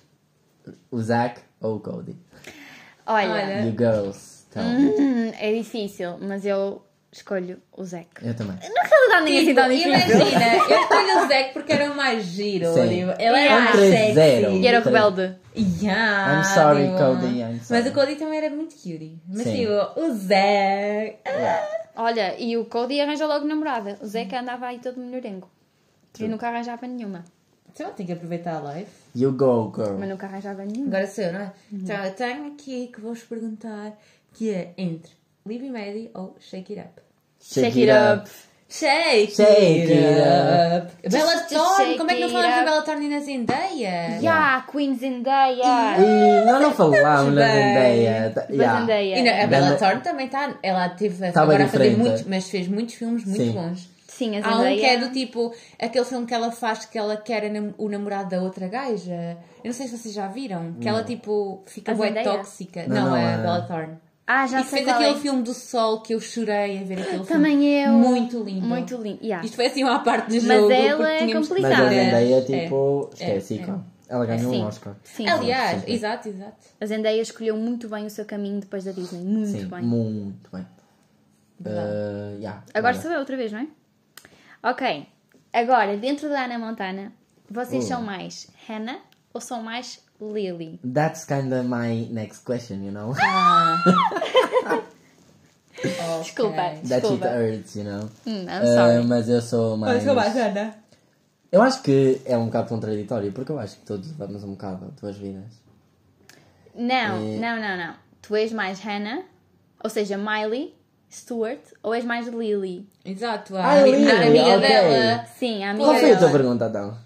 [0.91, 2.17] O Zack ou o Cody?
[3.07, 3.67] Olha, Olha.
[3.67, 4.45] O Girls.
[4.51, 6.83] Então, hum, é difícil, mas eu
[7.13, 8.07] escolho o Zac.
[8.23, 8.57] eu também.
[8.57, 9.93] Na realidade, nem é assim tão difícil.
[9.93, 12.67] Imagina, eu escolho o Zack porque era o mais giro.
[12.73, 12.89] Sim.
[12.89, 13.65] tipo, Ele era Yeah.
[13.65, 14.15] mais 3-0.
[14.15, 14.57] sexy.
[14.61, 15.37] E era o rebelde.
[15.83, 17.83] Yeah, I'm sorry, tipo, Cody, I'm sorry.
[17.83, 19.19] Mas o Cody também era muito cutie.
[19.27, 19.57] Mas Sim.
[19.57, 21.19] tipo, o Zack.
[22.01, 23.99] Olha, e o Cody arranja logo namorada.
[24.01, 25.51] O Zeca andava aí todo melhorengo.
[26.19, 27.25] E nunca arranjava nenhuma.
[27.69, 28.91] Então tem que aproveitar a live.
[29.17, 29.99] You go, girl.
[29.99, 30.87] Mas nunca arranjava nenhuma.
[30.87, 31.53] Agora sou eu, não é?
[31.73, 33.99] Então eu tenho aqui que vos perguntar
[34.33, 35.13] que é entre
[35.45, 37.03] Libby Maddie ou Shake It Up.
[37.41, 38.31] Shake it up.
[38.71, 40.93] Shake, Shake it it up.
[41.09, 42.65] Bella Thorne, como é que não falamos da up.
[42.71, 44.19] Bella Thorne e na Zendaya?
[44.21, 45.97] Yeah, Queen Zendaya.
[45.99, 47.55] E nós não falámos da Bem.
[47.55, 48.31] Zendaya.
[48.31, 48.81] Da yeah.
[48.81, 49.19] Zendaya.
[49.19, 50.55] E não, a Bella Thorne também está.
[50.63, 53.53] Ela teve Tá bem agora a fazer muitos, mas fez muitos filmes muito Sim.
[53.53, 53.89] bons.
[54.07, 54.77] Sim, a Há um Zendaya.
[54.81, 57.45] que é do tipo, aquele filme que ela faz que ela quer
[57.79, 59.39] o namorado da outra gaja.
[59.65, 60.75] Eu não sei se vocês já viram.
[60.79, 62.23] Que ela tipo fica Zendaya?
[62.23, 62.85] tóxica.
[62.87, 64.08] Não, Não, não, é a a- Bella Thorne.
[64.31, 65.21] Ah, já e sei fez aquele é.
[65.21, 67.27] filme do sol que eu chorei a ver aquele filme.
[67.27, 67.93] Também eu.
[67.93, 68.67] Muito lindo.
[68.67, 69.19] Muito lindo.
[69.25, 69.43] Yeah.
[69.43, 70.71] Isto foi assim uma parte do Mas jogo.
[70.71, 71.87] ela porque é que Mas complicada.
[71.87, 71.89] a.
[71.89, 72.41] Zendaya, É.
[72.43, 73.75] tipo, É, esquece, é.
[74.11, 74.63] Ela ganhou Sim.
[74.63, 74.95] um Oscar.
[75.03, 75.29] Sim.
[75.29, 76.57] Aliás, Sim, exato, exato.
[76.79, 79.21] A Zendaya escolheu muito bem o seu caminho depois da Disney.
[79.23, 79.83] Muito Sim, bem.
[79.83, 80.67] muito bem.
[81.61, 83.67] Uh, yeah, Agora sou eu outra vez, não é?
[84.63, 85.07] Ok.
[85.53, 87.13] Agora, dentro da Ana Montana,
[87.51, 87.89] vocês Oh.
[87.89, 88.99] são mais Hannah
[89.35, 90.79] ou são mais Lily?
[90.85, 93.15] That's kind of my next question, you know?
[93.21, 93.83] Ah.
[96.23, 96.73] Desculpa.
[96.75, 96.89] Ok.
[96.89, 97.29] That shit Desculpa.
[97.29, 98.09] hurts, you know?
[98.27, 99.05] Hum, I'm Uh, sorry.
[99.07, 100.05] mas eu sou mais.
[100.07, 100.75] Ana.
[101.53, 104.87] Eu acho que é um bocado contraditório, porque eu acho que todos vamos um bocado
[104.87, 105.63] a duas vidas.
[106.75, 107.39] Não, É.
[107.39, 107.95] não, não, não.
[108.21, 109.23] Tu és mais Hannah,
[109.83, 110.75] ou seja, Miley,
[111.11, 112.87] Stuart, ou és mais Lily?
[113.05, 114.69] Exato, a, Ah, ami- Lily, a amiga ok.
[114.69, 115.25] dela.
[115.39, 116.33] Sim, a amiga Qual foi a tua dela.
[116.39, 116.99] pergunta então?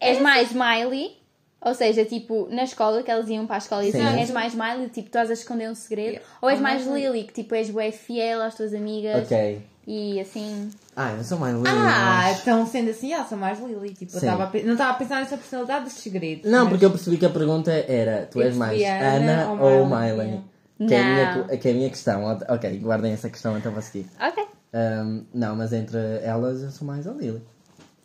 [0.00, 1.21] És mais Miley,
[1.64, 4.54] ou seja, tipo, na escola, que elas iam para a escola e diziam, és mais
[4.54, 7.70] Miley, tipo, estás a esconder um segredo, ou és Ou mais Lily, que tipo, és
[7.70, 9.62] bué fiel às tuas amigas Ok.
[9.86, 10.70] e assim.
[10.96, 11.68] Ah, eu sou mais Lily.
[11.68, 13.94] Ah, mas- então sendo assim, ah, sou mais Lily.
[13.94, 16.50] Tipo, tava pe- não estava a pensar nessa personalidade dos segredos.
[16.50, 19.52] Não, mas- porque eu percebi que a pergunta era: tu és Eu mais Ana Ana
[19.62, 20.26] ou ou Miley?
[20.26, 20.40] Miley.
[20.88, 22.38] Que, é a minha, que é a minha questão.
[22.48, 24.06] Ok, guardem essa questão então para seguir.
[24.20, 24.44] Ok.
[24.74, 27.40] Um, não, mas entre elas eu sou mais a Lily.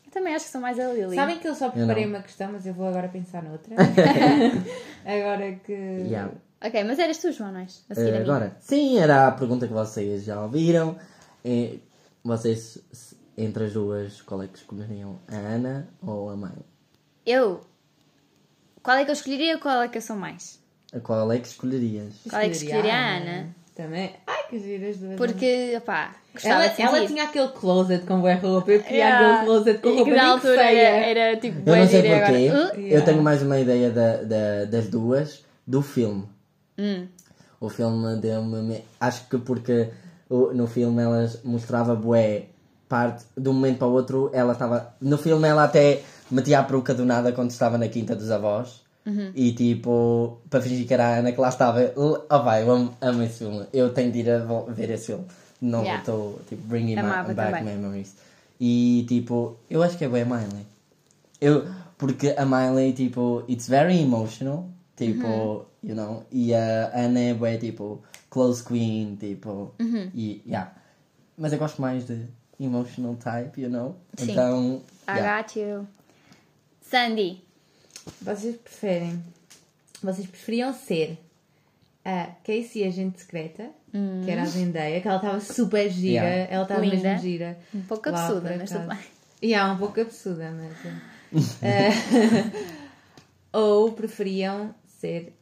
[0.08, 1.16] Eu também acho que sou mais a Lily.
[1.16, 2.14] Sabem que eu só preparei não.
[2.16, 3.76] uma questão, mas eu vou agora pensar noutra.
[5.06, 5.74] agora que.
[5.74, 6.32] Yeah.
[6.64, 7.84] Ok, mas eras tu, João, não és?
[7.90, 8.24] A seguir Eh, a mim.
[8.24, 10.98] agora, sim, era a pergunta que vocês já ouviram.
[11.46, 11.78] Eh,
[12.24, 12.80] vocês,
[13.38, 15.20] entre as duas, qual é que escolheriam?
[15.28, 16.66] A Ana ou a Miley?
[17.26, 17.62] Eu.
[18.82, 20.60] Qual é que eu escolheria ou qual é que eu sou mais?
[20.94, 22.14] A qual é que escolherias?
[22.30, 23.56] Qual é que escolheria a Ana?
[23.78, 24.12] Também.
[24.26, 25.16] Ai, que giras duas.
[25.18, 28.72] Porque, opá, gostava Ela, de ela tinha aquele closet com boa roupa.
[28.72, 29.36] Eu queria Yeah.
[29.36, 30.82] aquele closet com E roupa que na altura feia.
[30.82, 32.50] era, era tipo Eu não sei e porquê.
[32.50, 33.06] agora, "Uh?" Eu Yeah.
[33.06, 36.26] tenho mais uma ideia da, da- das duas do filme.
[36.78, 37.08] Hum.
[37.60, 38.84] O filme deu-me.
[39.00, 39.90] Acho que porque
[40.30, 42.46] no filme elas mostrava bué
[42.90, 44.32] parte de um momento para o outro.
[44.34, 44.96] Ela estava.
[45.00, 48.82] No filme ela até metia a peruca do nada quando estava na quinta dos avós.
[49.36, 51.94] E tipo, para fingir que era a Ana que lá estava.
[51.96, 53.66] Oh vai, eu amo, amo esse filme.
[53.72, 55.26] Eu tenho de ir a ver esse filme.
[55.62, 56.00] Não Yeah.
[56.00, 57.76] estou, tipo, bringing Amava back também.
[57.78, 58.16] memories.
[58.60, 60.66] E tipo, eu acho que é bem a Miley.
[61.40, 61.66] Eu,
[61.98, 64.68] porque a Miley, tipo, it's very emotional.
[64.96, 65.66] Tipo, Uhum.
[65.84, 66.24] you know.
[66.32, 69.72] E a Ana é bem, tipo, close queen, tipo.
[69.80, 70.12] Uhum.
[70.14, 70.74] E, yeah.
[71.38, 72.26] Mas eu gosto mais de
[72.60, 73.96] emotional type, you know.
[74.18, 74.32] Sim.
[74.32, 75.42] Então, I yeah.
[75.44, 75.88] got you.
[76.82, 77.42] Sandy.
[78.22, 79.22] Vocês preferem.
[80.04, 81.18] Vocês preferiam ser
[82.06, 83.70] a Casey Agente Secreta,
[84.24, 86.54] que era a Zendaya, que ela estava super gira, Yeah.
[86.54, 86.90] ela estava Hum.
[86.90, 87.58] Mesmo gira.
[87.74, 88.98] Um pouco absurda, mas tudo bem.
[89.42, 91.54] E há um pouco absurda, mas.
[91.62, 91.90] eh,
[93.54, 95.34] ou preferiam ser.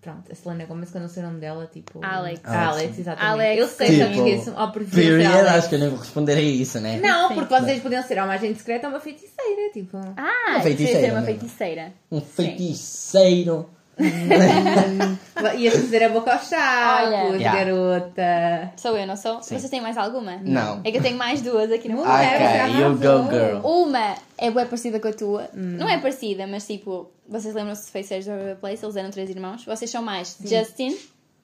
[0.00, 1.98] Pronto, a Selena Gomez, que eu não sei o nome dela, tipo.
[2.04, 2.40] Alex.
[2.44, 3.32] Alex, exatamente.
[3.32, 3.58] Alex.
[3.62, 4.90] Eu sei, só me Tipo, esqueço.
[4.94, 5.48] Period, Alex.
[5.56, 7.00] acho que eu nem vou responder a isso, né?
[7.00, 7.34] Não, Sim.
[7.36, 9.33] porque vocês podiam ser ou uma agente secreta ou uma feiticeira,
[9.72, 9.96] tipo.
[10.16, 11.92] Ah, Uma feiticeira, ser uma feiticeira.
[12.10, 13.68] Um feiticeiro.
[15.56, 17.36] Ia fazer a boca aos chapos, Olha.
[17.36, 17.64] Yeah.
[17.64, 18.72] garota.
[18.76, 19.40] Sou eu, não sou?
[19.42, 19.56] Sim.
[19.58, 20.36] Vocês têm mais alguma?
[20.42, 20.80] Não.
[20.82, 23.60] É que eu tenho mais duas aqui no meu você Ok, you go girl.
[23.64, 25.48] Uma é bem parecida com a tua.
[25.54, 28.84] Não é parecida, mas tipo, vocês lembram-se de Feiticeiros da River Place?
[28.84, 29.64] Eles eram três irmãos.
[29.64, 30.96] Vocês são mais Justin,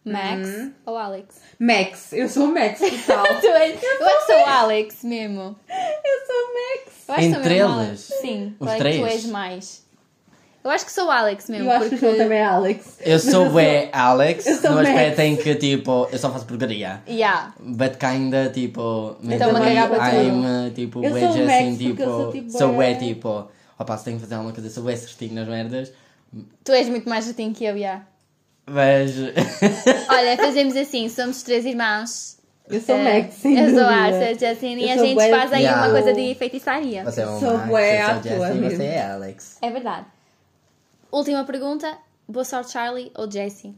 [0.04, 0.48] Max
[0.86, 1.40] ou Alex?
[1.58, 3.24] Max, eu sou Max, total.
[3.40, 5.56] Tu és- eu acho que sou o Alex mesmo.
[5.68, 6.94] eu sou Max.
[7.08, 7.70] Eu sou Entre eles?
[7.70, 8.00] Alex.
[8.20, 9.02] Sim, Os é que tu três?
[9.12, 9.90] és mais?
[10.62, 11.66] Eu acho que sou o Alex mesmo.
[11.66, 12.06] Eu acho que o porque...
[12.06, 12.98] João também é Alex.
[13.00, 17.02] Eu sou bué Alex, eu sou no aspecto em que, tipo, eu só faço porcaria.
[17.08, 17.54] Yeah.
[17.58, 19.76] But kinda, tipo, Então, mentally.
[19.76, 24.04] I'm, tipo, Eu sou Max porque tipo, eu sou, tipo, sou bué- tipo, opa, se
[24.04, 25.92] tenho que fazer alguma coisa, sou bué certinho nas merdas,
[26.62, 28.06] Tu és muito mais jatinho que eu, yeah.
[28.70, 29.14] Mas...
[30.09, 32.38] Olha, fazemos assim, somos três irmãos.
[32.68, 33.94] Eu sou Eh, Max, sem Eu sou dúvida.
[33.96, 35.83] Arthur, Justin, e a gente bué- faz aí Yeah.
[35.83, 37.04] uma coisa de feitiçaria.
[37.04, 39.59] Você é o Sou Max, bué eu sou você é Alex.
[39.61, 40.06] É verdade.
[41.11, 41.98] Última pergunta.
[42.28, 43.74] Boa sorte, Charlie ou Jessie?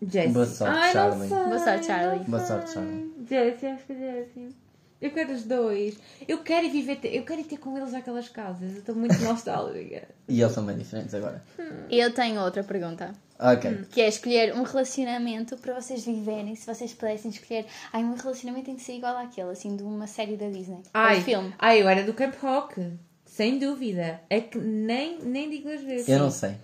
[0.00, 0.32] Jessie.
[0.32, 1.28] Boa sorte, Ai, Charlie.
[1.28, 2.24] sei, Boa sorte, Charlie.
[2.24, 3.12] Boa sorte, Charlie.
[3.28, 4.56] Jessie, acho que é Jessie.
[5.00, 5.96] Eu quero os dois.
[6.28, 8.72] Eu quero ir viver, eu quero ir ter com eles aquelas casas.
[8.72, 10.02] Eu estou muito nostálgica.
[10.28, 11.42] E eles são bem diferentes agora.
[11.90, 13.12] Eu tenho outra pergunta.
[13.38, 13.86] Ok.
[13.90, 16.54] Que é escolher um relacionamento para vocês viverem.
[16.56, 17.66] Se vocês pudessem escolher.
[17.92, 20.82] Ai, um relacionamento tem que ser igual àquele, assim, de uma série da Disney.
[20.92, 21.54] Ai, um filme.
[21.58, 22.92] ai, eu era do Camp Rock.
[23.24, 24.20] Sem dúvida.
[24.28, 26.08] É que nem, nem digo duas vezes.
[26.08, 26.56] Eu não sei.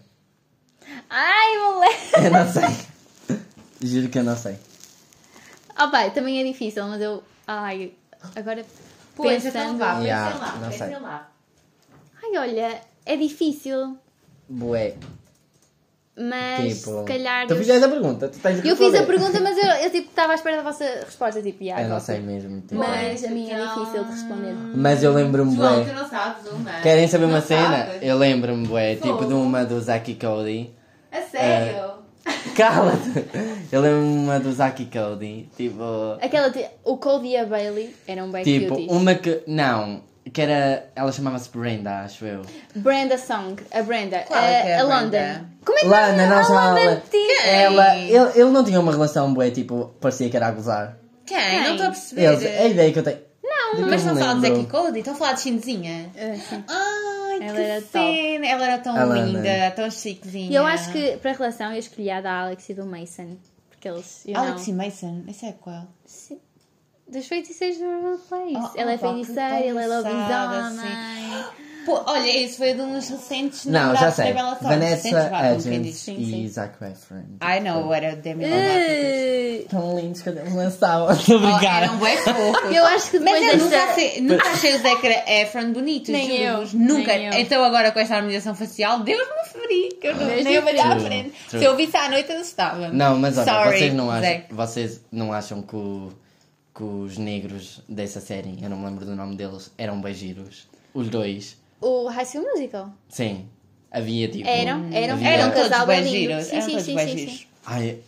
[1.08, 2.24] Ai, moleque!
[2.24, 3.38] Eu não sei.
[3.80, 4.58] Juro que eu não sei.
[5.80, 7.22] Oh, pai, também é difícil, mas eu.
[7.46, 7.92] Ai,
[8.34, 8.64] agora.
[9.14, 9.78] Pois, então pensando.
[9.78, 10.98] vá, Yeah, lá, não sei.
[10.98, 11.32] lá.
[12.22, 13.96] Ai, olha, é difícil,
[14.48, 14.96] Bué.
[16.16, 16.98] Mas Tipo.
[17.00, 17.46] se calhar.
[17.46, 20.33] Tu fizeste a pergunta, tu tens Eu fiz a pergunta, mas eu, eu tipo, estava
[20.33, 21.42] à espera da vossa resposta.
[21.42, 22.61] Tipo, yeah, Eu não sei mesmo.
[22.61, 22.77] Tipo.
[22.77, 24.55] Mas a minha é difícil de responder.
[24.77, 25.85] Mas eu lembro-me, bué.
[25.85, 26.70] tu não sabes uma.
[26.83, 27.87] Querem saber uma cena?
[27.87, 28.03] sabes?
[28.03, 29.24] Eu lembro-me, bué, tipo Fogo.
[29.27, 30.70] de uma do Zaki Cody.
[31.11, 31.94] A sério?
[32.57, 33.24] Cala-te!
[33.72, 35.48] Eu lembro-me uma do Zaki Cody.
[35.57, 35.83] Tipo.
[36.20, 36.53] Aquela,
[36.85, 38.90] o Cody e a Bailey eram bem Tipo, cuties.
[38.92, 39.42] uma que.
[39.46, 40.00] Não,
[40.32, 40.88] que era.
[40.96, 42.42] Ela chamava-se Brenda, acho eu.
[42.74, 45.18] Brenda Song, a Brenda, Qual é que é a, a a Brenda?
[45.40, 45.46] London.
[45.64, 47.02] Como é que Lana, não a chamava London ela.
[47.10, 47.96] tinha- Ela.
[47.96, 50.98] Ele, ele não tinha uma relação, bué, tipo, parecia que era a gozar.
[51.26, 51.38] Quem?
[51.38, 51.62] Quem?
[51.64, 52.22] Não estou a perceber.
[52.24, 53.18] Eles, é a ideia que eu tenho.
[53.42, 54.48] Não, Depois Mas estão a me falar de.
[54.62, 54.98] Zacky Cody?
[54.98, 55.40] Estão a falar de?
[56.18, 56.64] Ah, sim.
[56.68, 58.46] Ai, Ela que era cena.
[58.46, 59.20] Ela era tão A Lana.
[59.26, 60.50] linda, tão chiquezinha.
[60.50, 63.37] E eu acho que para a relação eu escolhi a da Alex e do Mason.
[63.70, 64.24] Porque eles.
[64.34, 65.87] Alex e Mason, esse é qual?
[66.04, 66.38] Sim.
[67.14, 68.55] Dos feiticeiros do Place.
[68.57, 71.44] Oh, ela é oh, que feiticeira, ele é lobisomem.
[71.87, 74.33] Pô, olha, esse foi de uns recentes Não, já sei.
[74.62, 75.96] Vanessa Hudgens.
[75.96, 76.48] Sim, e sim.
[76.48, 77.22] Zac Efron.
[77.40, 78.62] Ai não, era Demi Lovato.
[78.66, 81.12] Eh, Tão lindos quando eles lançavam.
[81.12, 81.83] Estou a Oh, brincar.
[81.83, 82.74] eram fofos.
[82.74, 86.37] Eu acho que Mas depois eu nunca achei, nunca achei o Zac Efron bonito, Nem
[86.42, 87.12] eu, Nunca.
[87.18, 87.33] nem eu.
[87.35, 90.98] Então agora com esta harmonização facial, Deus me feri, que eu nem eu olhar à
[90.98, 91.35] frente.
[91.50, 92.88] Se eu visse à noite, eu estava.
[92.88, 94.55] Não, mas olha, Sorry, vocês, não acham, Zac.
[94.55, 96.12] vocês não acham que, o-
[96.74, 100.66] que os negros dessa série, eu não me lembro do nome deles, eram bem giros?
[100.92, 101.56] Os dois.
[101.80, 102.90] O High School Musical.
[103.08, 103.46] Sim.
[103.90, 104.48] Havia tipo.
[104.48, 106.42] Eram, eram, havia- eram um todos casal bem lindo.
[106.42, 107.46] Sim, sim, sim, sim, sim.
[107.64, 107.98] Ai,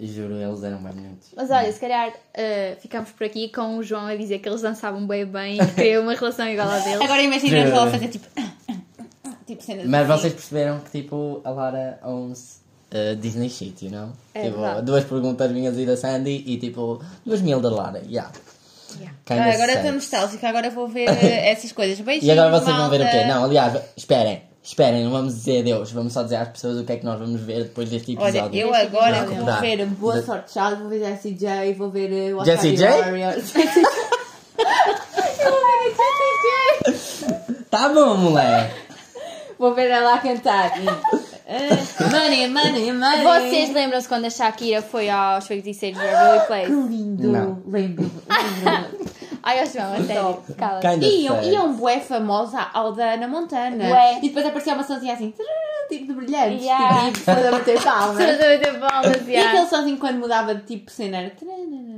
[0.00, 1.28] juro, eles eram bem bonitos.
[1.36, 4.62] Mas olha, se calhar eh, ficamos por aqui com o João a dizer que eles
[4.62, 7.00] dançavam bem bem e que queriam uma relação igual a deles.
[7.02, 7.70] Agora imagina True.
[7.70, 8.26] ela fazer tipo.
[9.46, 10.20] Tipo cenas Mas assim.
[10.22, 12.60] vocês perceberam que tipo a Lara owns
[13.12, 14.08] uh, Disney shit, you know?
[14.34, 14.82] É tipo, verdade.
[14.86, 18.30] duas perguntas minhas e da Sandy e tipo duas mil da Lara, yeah.
[18.98, 19.14] Yeah.
[19.28, 21.08] Ah, agora estou nostálgica, agora vou ver
[21.44, 22.00] essas coisas.
[22.00, 23.18] Beijinhos, E agora vocês vão ver o malta.
[23.18, 23.24] quê?
[23.26, 26.92] Não, aliás, esperem, esperem, não vamos dizer adeus, vamos só dizer às pessoas o que
[26.92, 28.60] é que nós vamos ver depois deste Olha, episódio.
[28.60, 30.22] eu agora vou ver Boa.
[30.22, 32.86] Sorte Charles, vou ver Jessie J, vou ver uh, Jessie J?
[37.70, 38.74] Tá bom, moleque!
[39.58, 40.72] vou ver ela cantar.
[41.48, 43.22] Ah, money, money, money.
[43.22, 46.72] Vocês lembram-se quando a Shakira foi aos feiticeiros da Beverly Que Place?
[46.72, 47.28] lindo.
[47.28, 47.62] Não.
[47.68, 48.10] Lembro.
[48.28, 49.06] lembro.
[49.44, 50.42] Ai, eu João, a sério.
[50.58, 50.80] Cala.
[51.04, 53.84] Iam, iam bué famosa ao da Ana Montana.
[53.84, 54.18] Bué.
[54.18, 55.32] E depois aparecia uma sozinha assim,
[55.88, 56.64] tipo de brilhantes.
[56.64, 57.12] Yeah.
[57.12, 58.20] Tipo, e depois a bater palmas.
[58.20, 59.48] A bater palmas, E já.
[59.48, 61.32] aquele sozinho quando mudava de tipo cena era.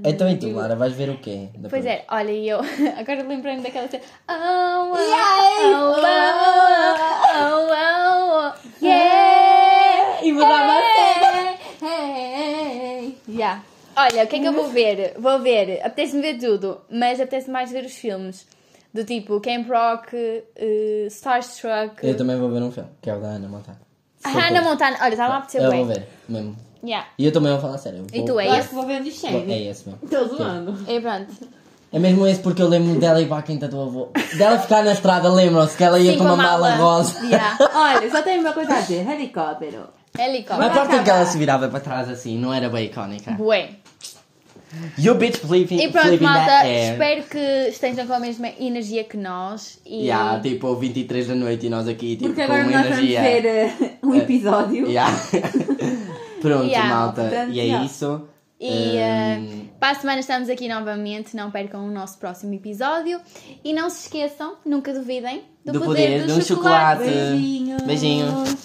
[0.05, 1.49] Então e tu, Lara, vais ver o quê?
[1.55, 1.71] depois?
[1.71, 2.59] Pois é, olha, e eu
[2.99, 4.03] agora lembrei-me daquela cena.
[4.29, 5.79] Oh, oh, Yeah.
[5.79, 6.01] oh, oh,
[7.35, 8.08] oh, oh, Yeah!
[8.08, 8.08] E
[10.39, 13.63] mudava a Hey, hey, yeah.
[13.97, 15.15] Olha, o que é que eu vou ver?
[15.19, 18.47] Vou ver, apetece-me ver tudo, mas apetece mais ver os filmes.
[18.93, 21.97] Do tipo Camp Rock, uh, Starstruck.
[22.07, 23.79] Eu também vou ver um filme, que é o da Ana Montana.
[24.25, 25.85] A Hannah Montana, olha, estava a apetecer Eu bem.
[25.85, 26.57] vou ver, mesmo.
[26.83, 27.07] Yeah.
[27.19, 28.07] E eu também vou falar sério.
[28.13, 28.69] E vou- tu, é Eu acho esse?
[28.71, 29.53] que vou ver dos vou- Shane.
[29.53, 30.01] É esse mesmo.
[30.05, 30.91] Estou zoando.
[30.91, 31.33] E pronto.
[31.93, 34.09] É mesmo esse porque eu lembro dela ir para a quinta do avô.
[34.37, 37.19] Dela ficar na estrada, lembram-se que ela ia Sim, com uma mala rosa.
[37.25, 37.59] Yeah.
[37.75, 39.89] Olha, só tenho uma coisa a dizer: helicóptero.
[40.17, 40.71] Helicóptero.
[40.71, 43.33] A parte em que ela se virava para trás assim não era bem icónica.
[43.33, 43.71] Bué.
[44.99, 46.93] You bitch flipping, E pronto, flipping malta, that air.
[46.93, 47.39] espero que
[47.71, 49.79] estejam com a mesma energia que nós.
[49.87, 52.87] E Yeah, tipo 23 da noite e nós aqui tipo, Porque com agora uma nós
[52.99, 53.21] energia.
[53.23, 54.87] vamos ver eh, um episódio.
[54.87, 55.11] Yeah.
[56.43, 56.95] Pronto, Yeah.
[56.95, 57.23] malta.
[57.23, 57.85] Portanto, e é yeah.
[57.87, 58.23] isso.
[58.61, 59.41] E Um, eh,
[59.81, 61.35] para a semana estamos aqui novamente.
[61.35, 63.21] Não percam o nosso próximo episódio.
[63.65, 67.05] E não se esqueçam, nunca duvidem do, do poder, poder do, chocolate.
[67.05, 67.83] Beijinhos.
[67.83, 68.59] Beijinhos.